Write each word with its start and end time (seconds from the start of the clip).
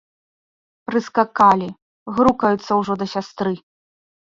Прыскакалі, 0.89 1.67
грукаюцца 2.17 2.71
ўжо 2.83 2.93
да 3.05 3.11
сястры. 3.15 3.57